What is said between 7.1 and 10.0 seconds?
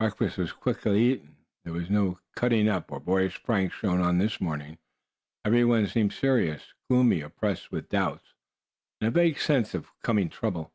oppressed with doubts, and a vague sense of